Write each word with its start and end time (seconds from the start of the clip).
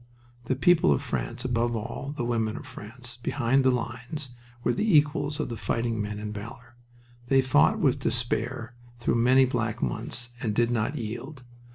The 0.45 0.55
people 0.55 0.91
of 0.91 1.03
France 1.03 1.45
above 1.45 1.75
all, 1.75 2.15
the 2.17 2.25
women 2.25 2.57
of 2.57 2.65
France 2.65 3.17
behind 3.21 3.63
the 3.63 3.69
lines, 3.69 4.31
were 4.63 4.73
the 4.73 4.97
equals 4.97 5.39
of 5.39 5.49
the 5.49 5.55
fighting 5.57 6.01
men 6.01 6.17
in 6.17 6.33
valor. 6.33 6.73
They 7.27 7.43
fought 7.43 7.77
with 7.77 7.99
despair, 7.99 8.73
through 8.97 9.13
many 9.13 9.45
black 9.45 9.79
months, 9.83 10.29
and 10.41 10.55
did 10.55 10.71
not 10.71 10.95
yield. 10.95 11.43